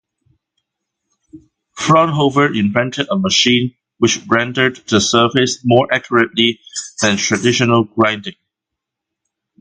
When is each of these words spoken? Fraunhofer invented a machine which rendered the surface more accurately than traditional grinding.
Fraunhofer 1.77 2.55
invented 2.57 3.05
a 3.11 3.19
machine 3.19 3.75
which 3.99 4.17
rendered 4.27 4.77
the 4.89 4.99
surface 4.99 5.59
more 5.63 5.93
accurately 5.93 6.59
than 7.03 7.17
traditional 7.17 7.83
grinding. 7.83 8.33